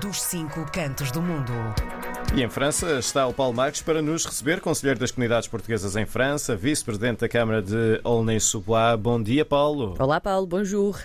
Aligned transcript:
dos 0.00 0.22
cinco 0.22 0.64
cantos 0.72 1.10
do 1.10 1.20
mundo. 1.20 1.52
E 2.34 2.42
em 2.42 2.48
França 2.48 2.98
está 2.98 3.26
o 3.26 3.34
Paulo 3.34 3.54
Marques 3.54 3.82
para 3.82 4.00
nos 4.00 4.24
receber, 4.24 4.60
conselheiro 4.60 4.98
das 4.98 5.10
comunidades 5.10 5.48
portuguesas 5.48 5.96
em 5.96 6.06
França, 6.06 6.56
vice-presidente 6.56 7.20
da 7.20 7.28
Câmara 7.28 7.60
de 7.60 8.00
Aulnay-sous-Bois. 8.02 8.98
Bom 8.98 9.22
dia, 9.22 9.44
Paulo. 9.44 9.94
Olá, 9.98 10.18
Paulo, 10.20 10.46
bonjour. 10.46 10.98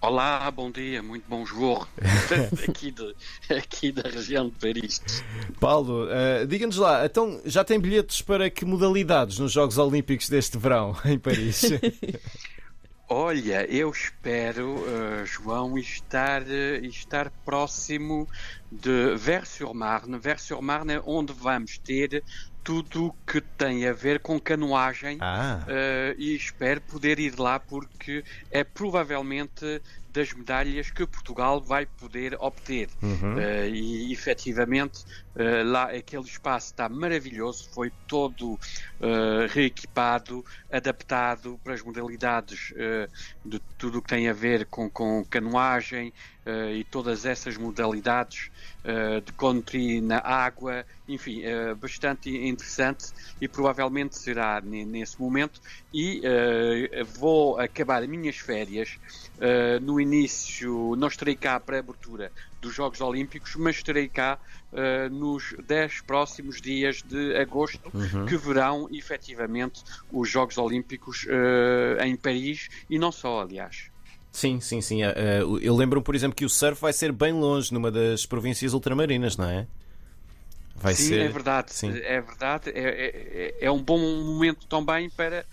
Olá, 0.00 0.50
bom 0.50 0.70
dia, 0.70 1.02
muito 1.02 1.24
bom 1.26 1.46
jogo 1.46 1.88
aqui, 2.68 2.90
de, 2.90 3.14
aqui 3.48 3.90
da 3.90 4.02
região 4.02 4.50
de 4.50 4.52
Paris. 4.52 5.00
Paulo, 5.58 6.04
uh, 6.04 6.46
diga-nos 6.46 6.76
lá, 6.76 7.06
então 7.06 7.40
já 7.46 7.64
tem 7.64 7.80
bilhetes 7.80 8.20
para 8.20 8.50
que 8.50 8.66
modalidades 8.66 9.38
nos 9.38 9.50
Jogos 9.50 9.78
Olímpicos 9.78 10.28
deste 10.28 10.58
verão 10.58 10.94
em 11.06 11.18
Paris? 11.18 11.62
Olha, 13.16 13.64
eu 13.72 13.90
espero, 13.90 14.80
uh, 14.82 15.24
João, 15.24 15.78
estar, 15.78 16.42
uh, 16.42 16.84
estar 16.84 17.30
próximo 17.44 18.26
de 18.80 19.14
Vers-sur-Marne. 19.16 20.18
Vers-sur-Marne 20.18 20.94
é 20.94 21.02
onde 21.04 21.32
vamos 21.32 21.78
ter 21.78 22.22
tudo 22.64 23.14
que 23.26 23.42
tem 23.42 23.86
a 23.86 23.92
ver 23.92 24.20
com 24.20 24.40
canoagem 24.40 25.18
ah. 25.20 25.60
uh, 25.68 26.14
e 26.18 26.34
espero 26.34 26.80
poder 26.80 27.20
ir 27.20 27.38
lá 27.38 27.60
porque 27.60 28.24
é 28.50 28.64
provavelmente 28.64 29.82
das 30.10 30.32
medalhas 30.32 30.90
que 30.90 31.04
Portugal 31.06 31.60
vai 31.60 31.84
poder 31.84 32.36
obter. 32.40 32.88
Uhum. 33.02 33.34
Uh, 33.34 33.66
e 33.66 34.12
efetivamente 34.12 35.04
uh, 35.34 35.62
lá 35.66 35.90
aquele 35.90 36.22
espaço 36.22 36.68
está 36.68 36.88
maravilhoso, 36.88 37.68
foi 37.70 37.92
todo 38.06 38.58
reequipado, 39.50 40.42
adaptado 40.72 41.60
para 41.62 41.74
as 41.74 41.82
modalidades 41.82 42.72
de 43.44 43.58
tudo 43.76 43.98
o 43.98 44.02
que 44.02 44.08
tem 44.08 44.28
a 44.28 44.32
ver 44.32 44.64
com, 44.66 44.88
com 44.88 45.22
canoagem 45.28 46.12
e 46.74 46.84
todas 46.84 47.24
essas 47.24 47.56
modalidades 47.56 48.50
de 49.24 49.32
country 49.32 50.00
na 50.00 50.18
água, 50.18 50.84
enfim, 51.08 51.42
bastante 51.80 52.28
interessante 52.30 53.12
e 53.40 53.48
provavelmente 53.48 54.16
será 54.16 54.60
nesse 54.60 55.20
momento. 55.20 55.60
E 55.92 56.20
uh, 56.20 57.04
vou 57.04 57.58
acabar 57.58 58.02
as 58.02 58.08
minhas 58.08 58.36
férias 58.36 58.98
uh, 59.36 59.80
no 59.80 60.00
início, 60.00 60.96
não 60.96 61.08
estarei 61.08 61.36
cá 61.36 61.60
para 61.60 61.76
a 61.76 61.78
abertura 61.80 62.32
dos 62.60 62.74
Jogos 62.74 63.00
Olímpicos, 63.00 63.54
mas 63.56 63.76
estarei 63.76 64.08
cá 64.08 64.38
uh, 64.72 65.08
nos 65.14 65.54
10 65.66 66.00
próximos 66.00 66.60
dias 66.60 67.02
de 67.02 67.36
agosto, 67.36 67.90
uhum. 67.94 68.26
que 68.26 68.36
verão 68.36 68.88
efetivamente 68.90 69.82
os 70.12 70.28
Jogos 70.28 70.58
Olímpicos 70.58 71.26
em 72.02 72.16
Paris 72.16 72.68
e 72.88 72.98
não 72.98 73.12
só, 73.12 73.42
aliás. 73.42 73.93
Sim, 74.34 74.60
sim, 74.60 74.80
sim. 74.80 74.98
Eu 75.62 75.76
lembro, 75.76 76.02
por 76.02 76.12
exemplo, 76.12 76.34
que 76.34 76.44
o 76.44 76.48
surf 76.48 76.80
vai 76.80 76.92
ser 76.92 77.12
bem 77.12 77.32
longe 77.32 77.72
numa 77.72 77.88
das 77.88 78.26
províncias 78.26 78.74
ultramarinas, 78.74 79.36
não 79.36 79.48
é? 79.48 79.64
Vai 80.74 80.92
Sim, 80.92 81.08
ser... 81.08 81.20
é 81.20 81.28
verdade. 81.28 81.72
Sim. 81.72 81.92
É 81.96 82.20
verdade. 82.20 82.70
É, 82.70 82.80
é, 82.80 83.54
é, 83.60 83.70
um 83.70 83.80
bom 83.80 83.96
momento 83.96 84.66
também 84.66 85.08
para 85.08 85.46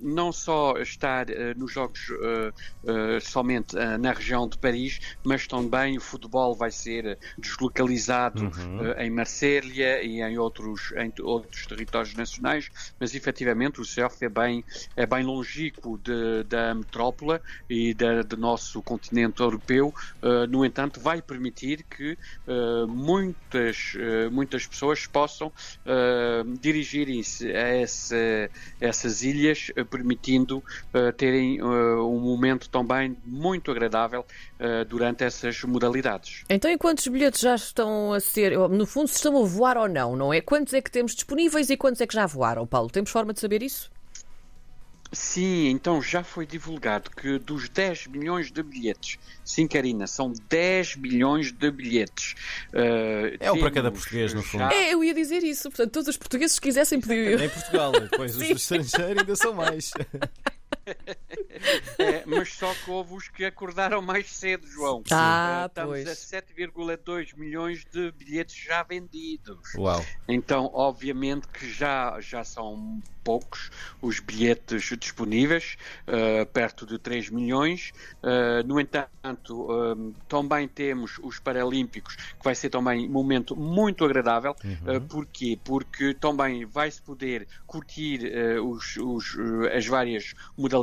não 0.00 0.32
só 0.32 0.76
estar 0.78 1.28
eh, 1.28 1.54
nos 1.54 1.72
Jogos 1.72 2.08
eh, 2.10 2.52
eh, 2.86 3.20
somente 3.20 3.74
na 3.98 4.12
região 4.12 4.48
de 4.48 4.56
Paris, 4.56 5.00
mas 5.24 5.46
também 5.46 5.96
o 5.96 6.00
futebol 6.00 6.54
vai 6.54 6.70
ser 6.70 7.18
deslocalizado 7.36 8.44
uhum. 8.44 8.92
em 8.98 9.10
Marselha 9.10 10.02
e 10.02 10.20
em 10.20 10.38
outros, 10.38 10.92
em 10.96 11.12
outros 11.20 11.66
territórios 11.66 12.14
nacionais, 12.14 12.70
mas 13.00 13.14
efetivamente 13.14 13.80
o 13.80 13.84
surf 13.84 14.24
é 14.24 14.28
bem, 14.28 14.64
é 14.96 15.06
bem 15.06 15.24
longínquo 15.24 15.98
de, 15.98 16.44
da 16.44 16.74
metrópole 16.74 17.40
e 17.68 17.94
da, 17.94 18.22
do 18.22 18.36
nosso 18.36 18.80
continente 18.82 19.40
europeu. 19.40 19.92
no 20.48 20.64
entanto, 20.64 21.00
vai 21.00 21.20
permitir 21.20 21.82
que 21.84 22.16
muitas, 22.88 23.94
muitas 24.30 24.66
pessoas 24.66 25.06
possam 25.06 25.52
dirigirem-se 26.60 27.50
a 27.50 27.68
essa, 27.68 28.16
essas 28.80 29.22
ilhas 29.22 29.63
eh, 29.76 29.84
permitindo 29.84 30.58
uh, 30.58 31.12
terem 31.16 31.60
uh, 31.62 32.06
um 32.08 32.20
momento 32.20 32.68
também 32.68 33.16
muito 33.24 33.70
agradável 33.70 34.24
durante 34.88 35.22
essas 35.22 35.62
modalidades. 35.64 36.42
Então, 36.48 36.70
e 36.70 36.78
quantos 36.78 37.06
bilhetes 37.06 37.40
já 37.40 37.54
estão 37.54 38.14
a 38.14 38.20
ser, 38.20 38.56
no 38.56 38.86
fundo, 38.86 39.08
se 39.08 39.16
estão 39.16 39.36
a 39.36 39.44
voar 39.44 39.76
ou 39.76 39.88
não, 39.88 40.16
não 40.16 40.32
é? 40.32 40.40
Quantos 40.40 40.72
é 40.72 40.80
que 40.80 40.90
temos 40.90 41.14
disponíveis 41.14 41.68
e 41.68 41.76
quantos 41.76 42.00
é 42.00 42.06
que 42.06 42.14
já 42.14 42.24
voaram, 42.24 42.66
Paulo? 42.66 42.88
Temos 42.88 43.10
forma 43.10 43.34
de 43.34 43.40
saber 43.40 43.62
isso? 43.62 43.90
Sim, 45.14 45.68
então 45.68 46.02
já 46.02 46.22
foi 46.24 46.46
divulgado 46.46 47.10
que 47.10 47.38
dos 47.38 47.68
10 47.68 48.08
milhões 48.08 48.50
de 48.50 48.62
bilhetes, 48.62 49.18
sim, 49.44 49.66
Karina, 49.66 50.06
são 50.06 50.32
10 50.48 50.96
milhões 50.96 51.52
de 51.52 51.70
bilhetes. 51.70 52.34
Uh, 52.72 53.36
é 53.38 53.52
um 53.52 53.58
para 53.58 53.70
cada 53.70 53.90
português, 53.90 54.34
no 54.34 54.42
fundo. 54.42 54.60
Já... 54.60 54.72
É, 54.72 54.92
eu 54.92 55.04
ia 55.04 55.14
dizer 55.14 55.42
isso. 55.42 55.70
Portanto, 55.70 55.92
todos 55.92 56.08
os 56.08 56.16
portugueses 56.16 56.58
que 56.58 56.68
quisessem 56.68 57.00
pedir. 57.00 57.40
em 57.40 57.48
Portugal, 57.48 57.92
depois 57.92 58.36
os 58.36 58.42
estrangeiros 58.42 59.18
ainda 59.18 59.36
são 59.36 59.54
mais. 59.54 59.92
é, 61.98 62.24
mas 62.26 62.52
só 62.54 62.72
que 62.74 62.90
houve 62.90 63.14
os 63.14 63.28
que 63.28 63.44
acordaram 63.44 64.02
mais 64.02 64.30
cedo, 64.30 64.66
João. 64.66 65.02
Ah, 65.10 65.66
Estamos 65.68 66.02
pois. 66.04 66.08
a 66.08 66.40
7,2 66.40 67.36
milhões 67.36 67.84
de 67.84 68.12
bilhetes 68.12 68.56
já 68.56 68.82
vendidos. 68.82 69.74
Uau. 69.74 70.04
Então, 70.28 70.70
obviamente 70.72 71.48
que 71.48 71.70
já, 71.70 72.20
já 72.20 72.44
são 72.44 73.02
poucos 73.24 73.70
os 74.02 74.20
bilhetes 74.20 74.92
disponíveis, 74.98 75.76
uh, 76.06 76.44
perto 76.46 76.86
de 76.86 76.98
3 76.98 77.30
milhões. 77.30 77.92
Uh, 78.22 78.66
no 78.66 78.78
entanto, 78.78 79.62
uh, 79.62 80.14
também 80.28 80.68
temos 80.68 81.18
os 81.22 81.38
Paralímpicos, 81.38 82.16
que 82.16 82.44
vai 82.44 82.54
ser 82.54 82.68
também 82.68 83.08
um 83.08 83.12
momento 83.12 83.56
muito 83.56 84.04
agradável. 84.04 84.54
Uhum. 84.62 85.00
porquê? 85.08 85.58
Porque 85.64 86.12
também 86.14 86.66
vai-se 86.66 87.00
poder 87.00 87.48
curtir 87.66 88.20
os, 88.62 88.96
os, 88.96 89.36
as 89.74 89.86
várias 89.86 90.34
modalidades 90.56 90.73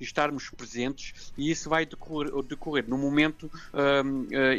e 0.00 0.04
estarmos 0.04 0.50
presentes, 0.50 1.32
e 1.36 1.50
isso 1.50 1.68
vai 1.68 1.86
decorrer, 1.86 2.30
decorrer 2.42 2.88
num 2.88 2.98
momento 2.98 3.50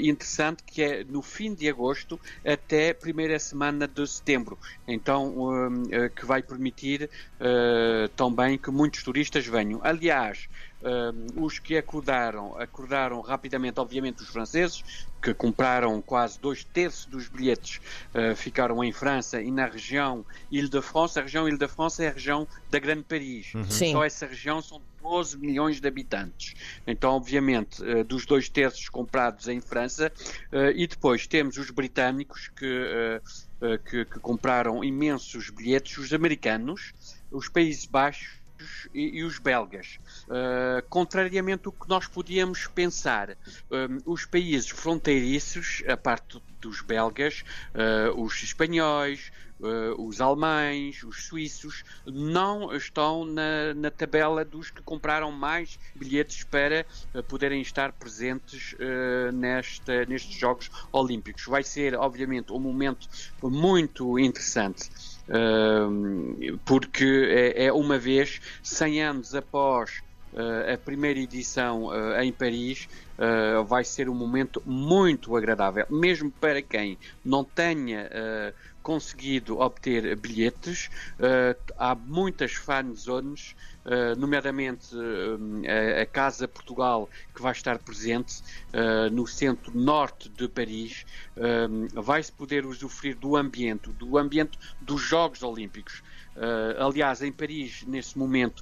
interessante 0.02 0.64
que 0.66 0.82
é 0.82 1.04
no 1.04 1.22
fim 1.22 1.54
de 1.54 1.70
agosto 1.70 2.20
até 2.46 2.94
primeira 2.94 3.38
semana 3.40 3.88
de 3.88 4.06
setembro. 4.08 4.58
Então, 4.88 5.36
que 6.16 6.26
vai 6.26 6.42
permitir 6.42 7.10
uh, 7.40 8.08
também 8.16 8.58
que 8.58 8.72
muitos 8.72 9.04
turistas 9.04 9.46
venham. 9.46 9.80
Aliás, 9.84 10.48
uh, 10.86 11.44
os 11.44 11.60
que 11.60 11.76
acordaram, 11.78 12.58
acordaram 12.60 13.20
rapidamente, 13.22 13.80
obviamente, 13.80 14.22
os 14.22 14.30
franceses, 14.30 14.84
que 15.22 15.34
compraram 15.34 16.02
quase 16.02 16.40
dois 16.40 16.64
terços 16.64 17.06
dos 17.08 17.28
bilhetes, 17.28 17.82
uh, 18.14 18.36
ficaram 18.36 18.84
em 18.84 18.92
França 18.92 19.42
e 19.42 19.50
na 19.50 19.66
região 19.66 20.24
Ile-de-France. 20.52 21.18
A 21.20 21.24
região 21.24 21.48
Ile-de-France 21.48 22.04
é 22.04 22.10
a 22.10 22.12
região 22.12 22.48
da 22.70 22.78
Grande 22.78 23.04
Paris. 23.04 23.54
Uhum. 23.56 23.66
Só 23.66 24.06
essa 24.06 24.28
região 24.28 24.62
são 24.62 24.82
12 25.02 25.38
milhões 25.38 25.82
de 25.82 25.88
habitantes. 25.88 26.54
Então, 26.86 27.12
obviamente, 27.12 27.82
dos 28.06 28.26
dois 28.26 28.50
terços 28.50 28.90
comprados 28.90 29.48
em 29.48 29.62
França, 29.62 30.12
e 30.76 30.88
depois 30.88 31.28
temos 31.28 31.58
os 31.58 31.70
britânicos 31.70 32.50
que 32.56 33.22
que, 33.90 34.06
que, 34.06 34.20
compraram 34.20 34.84
imensos 34.84 35.50
bilhetes, 35.50 35.98
os 35.98 36.12
americanos, 36.12 36.92
os 37.32 37.48
Países 37.48 37.86
Baixos 37.86 38.40
e, 38.94 39.20
e 39.20 39.24
os 39.24 39.40
belgas. 39.40 40.00
Uh, 40.28 40.88
contrariamente 40.90 41.64
ao 41.66 41.72
que 41.72 41.88
nós 41.88 42.08
podíamos 42.08 42.68
pensar, 42.68 43.38
um, 43.72 43.98
os 44.06 44.26
países 44.26 44.70
fronteiriços, 44.70 45.84
a 45.88 45.98
parte 45.98 46.42
dos 46.66 46.82
belgas, 46.82 47.44
uh, 47.74 48.20
os 48.22 48.42
espanhóis, 48.44 49.32
Uh, 49.58 49.96
os 50.06 50.20
alemães, 50.20 51.02
os 51.02 51.28
suíços, 51.28 51.86
não 52.06 52.76
estão 52.76 53.24
na, 53.24 53.74
na, 53.74 53.90
tabela 53.90 54.44
dos 54.44 54.70
que 54.70 54.82
compraram 54.82 55.32
mais 55.32 55.80
bilhetes 55.96 56.44
para 56.44 56.86
uh, 57.14 57.24
poderem 57.24 57.62
estar 57.62 57.94
presentes 57.94 58.76
nesta, 59.34 60.06
nestes 60.08 60.38
Jogos 60.38 60.70
Olímpicos. 60.92 61.46
Vai 61.46 61.64
ser, 61.64 61.96
obviamente, 61.96 62.52
um 62.52 62.60
momento 62.60 63.08
muito 63.42 64.20
interessante. 64.20 64.90
porque 66.66 67.54
é, 67.56 67.68
é 67.68 67.72
uma 67.72 67.98
vez, 67.98 68.42
100 68.62 69.04
anos 69.04 69.34
após 69.34 70.04
a 70.74 70.78
primeira 70.78 71.20
edição 71.20 71.86
uh, 71.86 72.20
em 72.22 72.32
Paris 72.32 72.88
uh, 73.18 73.64
vai 73.64 73.84
ser 73.84 74.10
um 74.10 74.14
momento 74.14 74.62
muito 74.66 75.36
agradável, 75.36 75.86
mesmo 75.90 76.30
para 76.30 76.62
quem 76.62 76.98
não 77.24 77.44
tenha 77.44 78.10
conseguido 78.86 79.60
obter 79.60 80.16
bilhetes. 80.16 80.92
há 81.76 81.96
muitas 81.96 82.54
fan 82.54 82.94
zones, 82.94 83.56
nomeadamente 84.16 84.96
a 86.00 86.06
Casa 86.06 86.48
Portugal, 86.48 87.10
que 87.34 87.42
vai 87.42 87.52
estar 87.52 87.80
presente 87.80 88.44
no 89.12 89.26
centro 89.26 89.76
norte 89.76 90.30
de 90.30 90.48
Paris. 90.48 91.04
Vai-se 91.96 92.32
poder 92.32 92.64
usufruir 92.64 93.18
do 93.18 93.36
ambiente, 93.36 93.90
do 93.90 94.20
ambiente 94.20 94.60
dos 94.80 95.02
Jogos 95.02 95.42
Olímpicos. 95.42 96.04
Uh, 96.36 96.84
aliás, 96.84 97.22
em 97.22 97.32
Paris, 97.32 97.84
nesse 97.88 98.18
momento, 98.18 98.62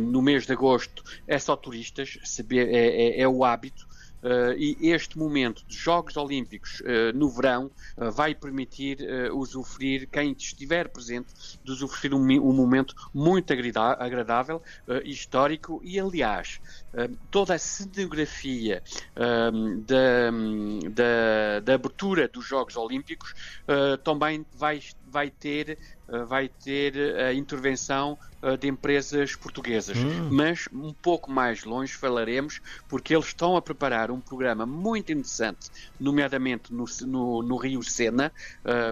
no 0.00 0.22
mês 0.22 0.46
de 0.46 0.52
agosto, 0.52 1.02
é 1.26 1.38
só 1.38 1.56
turistas, 1.56 2.18
é, 2.48 2.56
é, 2.56 3.20
é 3.20 3.28
o 3.28 3.44
hábito. 3.44 3.89
Uh, 4.22 4.52
e 4.56 4.90
este 4.90 5.18
momento 5.18 5.64
de 5.66 5.74
Jogos 5.74 6.16
Olímpicos 6.16 6.80
uh, 6.80 7.16
no 7.16 7.30
verão 7.30 7.70
uh, 7.96 8.10
vai 8.10 8.34
permitir 8.34 8.98
usufruir, 9.32 10.08
quem 10.10 10.32
estiver 10.32 10.88
presente, 10.88 11.32
de 11.64 11.72
usufruir 11.72 12.14
um, 12.14 12.20
um 12.20 12.52
momento 12.52 12.94
muito 13.14 13.52
agradável, 13.52 14.62
histórico 15.04 15.80
e, 15.82 15.98
aliás, 15.98 16.60
toda 17.30 17.54
a 17.54 17.58
cenografia 17.58 18.82
da, 19.14 20.30
da, 20.90 21.60
da, 21.60 21.74
abertura 21.74 22.28
dos 22.28 22.46
Jogos 22.46 22.76
Olímpicos 22.76 23.34
também 24.04 24.44
vai, 24.54 24.80
vai 25.10 25.30
ter 25.30 25.78
vai 26.26 26.48
ter 26.48 26.96
a 27.20 27.32
intervenção 27.32 28.18
de 28.58 28.66
empresas 28.66 29.36
portuguesas. 29.36 29.96
Hum. 29.96 30.28
Mas 30.30 30.68
um 30.72 30.92
pouco 30.92 31.30
mais 31.30 31.62
longe 31.64 31.92
falaremos, 31.92 32.60
porque 32.88 33.14
eles 33.14 33.26
estão 33.26 33.56
a 33.56 33.62
preparar 33.62 34.10
um 34.10 34.20
programa 34.20 34.66
muito 34.66 35.12
interessante, 35.12 35.70
nomeadamente 36.00 36.72
no, 36.72 36.84
no, 37.02 37.42
no 37.42 37.56
Rio 37.56 37.82
Sena, 37.82 38.32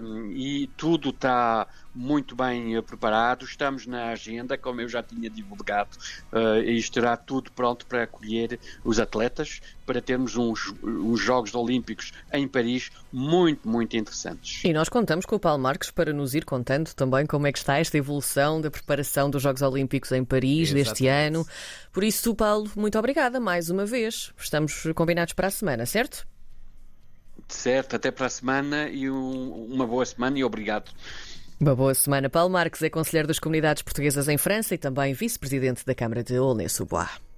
um, 0.02 0.30
e 0.30 0.68
tudo 0.76 1.10
está 1.10 1.66
muito 1.98 2.36
bem 2.36 2.80
preparado. 2.80 3.44
Estamos 3.44 3.84
na 3.84 4.10
agenda, 4.10 4.56
como 4.56 4.80
eu 4.80 4.88
já 4.88 5.02
tinha 5.02 5.28
divulgado, 5.28 5.90
uh, 6.32 6.62
e 6.62 6.78
estará 6.78 7.16
tudo 7.16 7.50
pronto 7.50 7.84
para 7.86 8.04
acolher 8.04 8.60
os 8.84 9.00
atletas, 9.00 9.60
para 9.84 10.00
termos 10.00 10.36
uns, 10.36 10.72
uns 10.82 11.20
Jogos 11.20 11.54
Olímpicos 11.56 12.12
em 12.32 12.46
Paris 12.46 12.90
muito, 13.12 13.68
muito 13.68 13.96
interessantes. 13.96 14.62
E 14.62 14.72
nós 14.72 14.88
contamos 14.88 15.26
com 15.26 15.34
o 15.34 15.40
Paulo 15.40 15.60
Marques 15.60 15.90
para 15.90 16.12
nos 16.12 16.34
ir 16.34 16.44
contando 16.44 16.94
também 16.94 17.26
como 17.26 17.48
é 17.48 17.52
que 17.52 17.58
está 17.58 17.78
esta 17.78 17.98
evolução 17.98 18.60
da 18.60 18.70
preparação 18.70 19.28
dos 19.28 19.42
Jogos 19.42 19.62
Olímpicos 19.62 20.12
em 20.12 20.24
Paris 20.24 20.68
Exatamente. 20.68 20.88
deste 20.88 21.06
ano. 21.08 21.46
Por 21.92 22.04
isso, 22.04 22.32
Paulo, 22.32 22.70
muito 22.76 22.96
obrigada 22.96 23.40
mais 23.40 23.70
uma 23.70 23.84
vez. 23.84 24.32
Estamos 24.38 24.84
combinados 24.94 25.34
para 25.34 25.48
a 25.48 25.50
semana, 25.50 25.84
certo? 25.84 26.24
Certo, 27.48 27.96
até 27.96 28.10
para 28.10 28.26
a 28.26 28.30
semana 28.30 28.88
e 28.88 29.10
um, 29.10 29.66
uma 29.70 29.86
boa 29.86 30.04
semana 30.04 30.38
e 30.38 30.44
obrigado. 30.44 30.92
Uma 31.60 31.74
boa 31.74 31.92
semana. 31.92 32.30
Paulo 32.30 32.52
Marques 32.52 32.80
é 32.82 32.88
conselheiro 32.88 33.26
das 33.26 33.40
comunidades 33.40 33.82
portuguesas 33.82 34.28
em 34.28 34.38
França 34.38 34.76
e 34.76 34.78
também 34.78 35.12
vice-presidente 35.12 35.84
da 35.84 35.92
Câmara 35.92 36.22
de 36.22 36.36
Aulnay-sous-Bois. 36.36 37.20